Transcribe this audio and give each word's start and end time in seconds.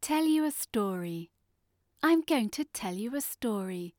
Tell 0.00 0.24
you 0.24 0.46
a 0.46 0.50
story. 0.50 1.30
I'm 2.02 2.22
going 2.22 2.48
to 2.50 2.64
tell 2.64 2.94
you 2.94 3.14
a 3.14 3.20
story. 3.20 3.94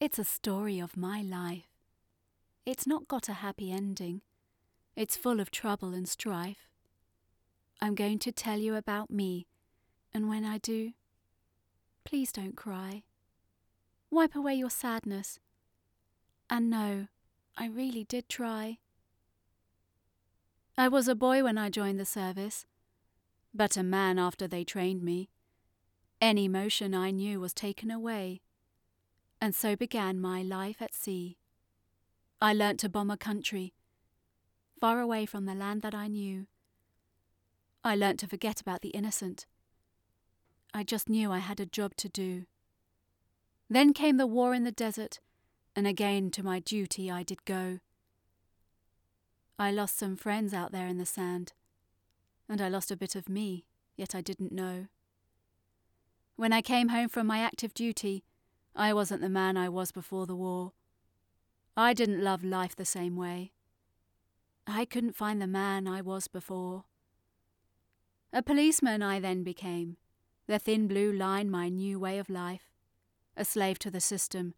It's 0.00 0.18
a 0.18 0.24
story 0.24 0.78
of 0.78 0.96
my 0.96 1.20
life. 1.20 1.68
It's 2.64 2.86
not 2.86 3.06
got 3.06 3.28
a 3.28 3.34
happy 3.34 3.70
ending. 3.70 4.22
It's 4.96 5.14
full 5.14 5.38
of 5.38 5.50
trouble 5.50 5.92
and 5.92 6.08
strife. 6.08 6.70
I'm 7.82 7.94
going 7.94 8.18
to 8.20 8.32
tell 8.32 8.58
you 8.58 8.76
about 8.76 9.10
me, 9.10 9.46
and 10.14 10.30
when 10.30 10.42
I 10.42 10.56
do, 10.56 10.92
please 12.04 12.32
don't 12.32 12.56
cry. 12.56 13.02
Wipe 14.10 14.34
away 14.34 14.54
your 14.54 14.70
sadness. 14.70 15.38
And 16.48 16.70
no, 16.70 17.08
I 17.58 17.66
really 17.66 18.04
did 18.04 18.30
try. 18.30 18.78
I 20.78 20.88
was 20.88 21.08
a 21.08 21.14
boy 21.14 21.44
when 21.44 21.58
I 21.58 21.68
joined 21.68 22.00
the 22.00 22.06
service, 22.06 22.64
but 23.56 23.76
a 23.76 23.82
man 23.82 24.18
after 24.18 24.46
they 24.46 24.64
trained 24.64 25.02
me. 25.02 25.30
Any 26.20 26.48
motion 26.48 26.94
I 26.94 27.10
knew 27.10 27.40
was 27.40 27.52
taken 27.52 27.90
away, 27.90 28.40
and 29.40 29.54
so 29.54 29.76
began 29.76 30.20
my 30.20 30.42
life 30.42 30.80
at 30.80 30.94
sea. 30.94 31.36
I 32.40 32.52
learnt 32.52 32.80
to 32.80 32.88
bomb 32.88 33.10
a 33.10 33.16
country, 33.16 33.74
far 34.80 35.00
away 35.00 35.26
from 35.26 35.46
the 35.46 35.54
land 35.54 35.82
that 35.82 35.94
I 35.94 36.06
knew. 36.06 36.46
I 37.82 37.96
learnt 37.96 38.20
to 38.20 38.28
forget 38.28 38.60
about 38.60 38.82
the 38.82 38.90
innocent. 38.90 39.46
I 40.74 40.82
just 40.82 41.08
knew 41.08 41.32
I 41.32 41.38
had 41.38 41.60
a 41.60 41.66
job 41.66 41.96
to 41.96 42.08
do. 42.08 42.44
Then 43.70 43.92
came 43.92 44.16
the 44.16 44.26
war 44.26 44.54
in 44.54 44.64
the 44.64 44.72
desert, 44.72 45.20
and 45.74 45.86
again 45.86 46.30
to 46.32 46.42
my 46.42 46.60
duty 46.60 47.10
I 47.10 47.22
did 47.22 47.44
go. 47.44 47.80
I 49.58 49.70
lost 49.70 49.98
some 49.98 50.16
friends 50.16 50.52
out 50.52 50.72
there 50.72 50.86
in 50.86 50.98
the 50.98 51.06
sand, 51.06 51.52
and 52.48 52.60
I 52.60 52.68
lost 52.68 52.90
a 52.90 52.96
bit 52.96 53.14
of 53.14 53.28
me, 53.28 53.64
yet 53.96 54.14
I 54.14 54.20
didn't 54.20 54.52
know. 54.52 54.86
When 56.36 56.52
I 56.52 56.60
came 56.60 56.88
home 56.88 57.08
from 57.08 57.26
my 57.26 57.38
active 57.38 57.72
duty, 57.74 58.24
I 58.74 58.92
wasn't 58.92 59.22
the 59.22 59.28
man 59.28 59.56
I 59.56 59.68
was 59.68 59.90
before 59.90 60.26
the 60.26 60.36
war. 60.36 60.72
I 61.76 61.94
didn't 61.94 62.22
love 62.22 62.44
life 62.44 62.76
the 62.76 62.84
same 62.84 63.16
way. 63.16 63.52
I 64.66 64.84
couldn't 64.84 65.16
find 65.16 65.40
the 65.40 65.46
man 65.46 65.86
I 65.86 66.00
was 66.00 66.28
before. 66.28 66.84
A 68.32 68.42
policeman 68.42 69.02
I 69.02 69.20
then 69.20 69.42
became, 69.42 69.96
the 70.46 70.58
thin 70.58 70.88
blue 70.88 71.12
line 71.12 71.50
my 71.50 71.68
new 71.68 71.98
way 71.98 72.18
of 72.18 72.28
life. 72.28 72.72
A 73.36 73.44
slave 73.44 73.78
to 73.80 73.90
the 73.90 74.00
system, 74.00 74.54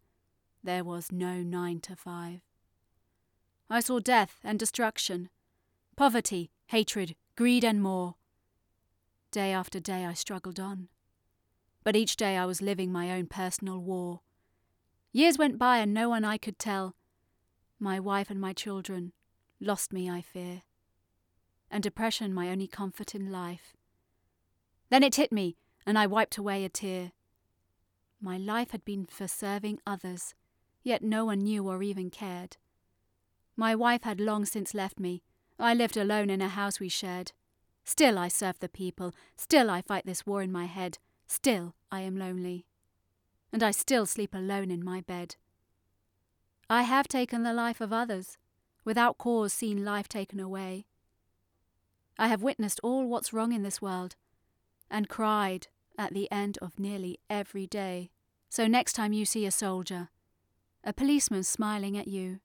there 0.63 0.83
was 0.83 1.11
no 1.11 1.41
nine 1.41 1.79
to 1.81 1.95
five. 1.95 2.41
I 3.69 3.79
saw 3.79 3.99
death 3.99 4.39
and 4.43 4.57
destruction, 4.59 5.29
poverty, 5.95 6.51
hatred, 6.67 7.15
greed, 7.39 7.63
and 7.63 7.81
more. 7.81 8.15
Day 9.31 9.53
after 9.53 9.79
day 9.79 10.05
I 10.05 10.11
struggled 10.11 10.59
on. 10.59 10.89
But 11.85 11.95
each 11.95 12.17
day 12.17 12.35
I 12.35 12.45
was 12.45 12.61
living 12.61 12.91
my 12.91 13.11
own 13.13 13.27
personal 13.27 13.79
war. 13.79 14.19
Years 15.13 15.37
went 15.37 15.57
by 15.57 15.77
and 15.77 15.93
no 15.93 16.09
one 16.09 16.25
I 16.25 16.37
could 16.37 16.59
tell. 16.59 16.97
My 17.79 17.97
wife 17.97 18.29
and 18.29 18.41
my 18.41 18.51
children 18.51 19.13
lost 19.61 19.93
me, 19.93 20.09
I 20.09 20.19
fear. 20.19 20.63
And 21.71 21.81
depression 21.81 22.33
my 22.33 22.49
only 22.49 22.67
comfort 22.67 23.15
in 23.15 23.31
life. 23.31 23.73
Then 24.89 25.01
it 25.01 25.15
hit 25.15 25.31
me, 25.31 25.55
and 25.85 25.97
I 25.97 26.07
wiped 26.07 26.37
away 26.37 26.65
a 26.65 26.69
tear. 26.69 27.13
My 28.19 28.37
life 28.37 28.71
had 28.71 28.83
been 28.83 29.05
for 29.05 29.29
serving 29.29 29.79
others, 29.87 30.35
yet 30.83 31.01
no 31.01 31.23
one 31.23 31.39
knew 31.39 31.69
or 31.69 31.83
even 31.83 32.09
cared. 32.09 32.57
My 33.55 33.75
wife 33.75 34.03
had 34.03 34.19
long 34.19 34.43
since 34.43 34.73
left 34.73 34.99
me. 34.99 35.23
I 35.59 35.73
lived 35.73 35.97
alone 35.97 36.29
in 36.29 36.41
a 36.41 36.49
house 36.49 36.79
we 36.79 36.89
shared. 36.89 37.31
Still 37.83 38.17
I 38.17 38.27
serve 38.27 38.59
the 38.59 38.69
people. 38.69 39.13
Still 39.35 39.69
I 39.69 39.81
fight 39.81 40.05
this 40.05 40.25
war 40.25 40.41
in 40.41 40.51
my 40.51 40.65
head. 40.65 40.97
Still 41.27 41.75
I 41.91 42.01
am 42.01 42.17
lonely. 42.17 42.65
And 43.51 43.63
I 43.63 43.71
still 43.71 44.05
sleep 44.05 44.33
alone 44.33 44.71
in 44.71 44.83
my 44.83 45.01
bed. 45.01 45.35
I 46.69 46.83
have 46.83 47.07
taken 47.07 47.43
the 47.43 47.53
life 47.53 47.81
of 47.81 47.91
others, 47.91 48.37
without 48.85 49.17
cause 49.17 49.53
seen 49.53 49.83
life 49.83 50.07
taken 50.07 50.39
away. 50.39 50.85
I 52.17 52.27
have 52.27 52.43
witnessed 52.43 52.79
all 52.83 53.07
what's 53.07 53.33
wrong 53.33 53.51
in 53.51 53.63
this 53.63 53.81
world, 53.81 54.15
and 54.89 55.09
cried 55.09 55.67
at 55.97 56.13
the 56.13 56.31
end 56.31 56.57
of 56.61 56.79
nearly 56.79 57.19
every 57.29 57.65
day. 57.65 58.11
So 58.49 58.67
next 58.67 58.93
time 58.93 59.13
you 59.13 59.25
see 59.25 59.45
a 59.45 59.51
soldier, 59.51 60.09
a 60.83 60.93
policeman 60.93 61.43
smiling 61.43 61.97
at 61.97 62.07
you, 62.07 62.39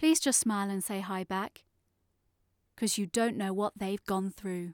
Please 0.00 0.18
just 0.18 0.40
smile 0.40 0.70
and 0.70 0.82
say 0.82 1.00
hi 1.00 1.24
back. 1.24 1.64
Because 2.80 2.96
you 2.96 3.04
don't 3.04 3.36
know 3.36 3.52
what 3.52 3.74
they've 3.76 4.02
gone 4.06 4.30
through. 4.30 4.72